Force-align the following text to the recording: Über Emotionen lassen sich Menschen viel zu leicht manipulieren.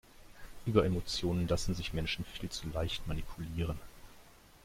Über 0.65 0.83
Emotionen 0.83 1.47
lassen 1.47 1.75
sich 1.75 1.93
Menschen 1.93 2.25
viel 2.25 2.49
zu 2.49 2.67
leicht 2.69 3.05
manipulieren. 3.07 3.77